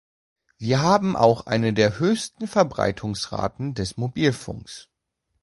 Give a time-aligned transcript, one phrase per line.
[0.57, 4.89] Wir haben auch eine der höchsten Verbreitungsraten des Mobilfunks.